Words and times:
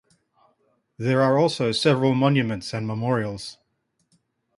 There 0.97 1.21
are 1.21 1.37
also 1.37 1.71
several 1.71 2.15
monuments 2.15 2.73
and 2.73 2.87
memorials. 2.87 3.59